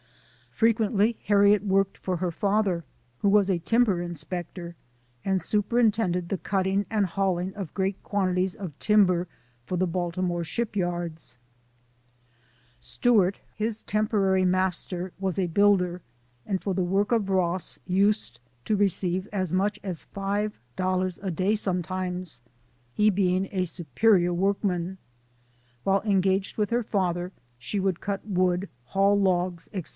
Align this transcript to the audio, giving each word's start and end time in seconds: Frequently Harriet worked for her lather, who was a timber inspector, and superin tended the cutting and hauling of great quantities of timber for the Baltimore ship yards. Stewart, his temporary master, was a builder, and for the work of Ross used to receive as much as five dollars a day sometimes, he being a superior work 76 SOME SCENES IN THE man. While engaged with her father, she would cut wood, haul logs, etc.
Frequently 0.51 1.15
Harriet 1.25 1.63
worked 1.63 1.97
for 1.97 2.17
her 2.17 2.33
lather, 2.41 2.83
who 3.19 3.29
was 3.29 3.49
a 3.49 3.59
timber 3.59 4.01
inspector, 4.01 4.75
and 5.25 5.39
superin 5.39 5.91
tended 5.91 6.29
the 6.29 6.37
cutting 6.39 6.85
and 6.89 7.05
hauling 7.05 7.53
of 7.55 7.73
great 7.73 8.01
quantities 8.03 8.53
of 8.53 8.77
timber 8.77 9.27
for 9.65 9.77
the 9.77 9.87
Baltimore 9.87 10.43
ship 10.43 10.75
yards. 10.75 11.37
Stewart, 12.79 13.39
his 13.55 13.81
temporary 13.83 14.45
master, 14.45 15.13
was 15.19 15.39
a 15.39 15.47
builder, 15.47 16.01
and 16.45 16.61
for 16.61 16.73
the 16.75 16.83
work 16.83 17.11
of 17.11 17.29
Ross 17.29 17.79
used 17.87 18.39
to 18.65 18.75
receive 18.75 19.27
as 19.31 19.53
much 19.53 19.79
as 19.83 20.01
five 20.03 20.59
dollars 20.75 21.17
a 21.23 21.31
day 21.31 21.55
sometimes, 21.55 22.41
he 22.93 23.09
being 23.09 23.49
a 23.51 23.65
superior 23.65 24.33
work 24.33 24.57
76 24.61 24.61
SOME 24.61 24.69
SCENES 24.69 24.83
IN 24.83 24.87
THE 24.87 24.89
man. 24.89 25.83
While 25.83 26.01
engaged 26.03 26.57
with 26.57 26.69
her 26.71 26.83
father, 26.83 27.31
she 27.57 27.79
would 27.79 27.99
cut 27.99 28.27
wood, 28.27 28.67
haul 28.85 29.19
logs, 29.19 29.67
etc. 29.73 29.89